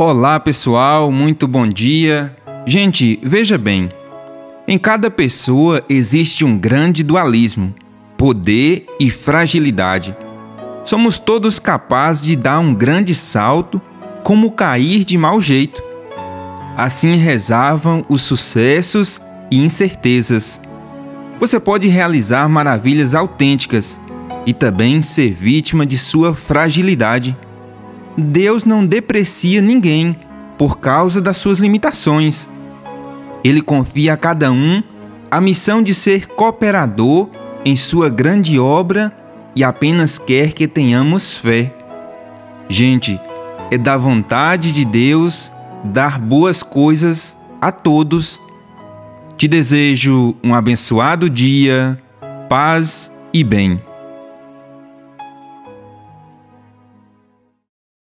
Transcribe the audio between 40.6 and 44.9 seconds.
tenhamos fé. Gente, é da vontade de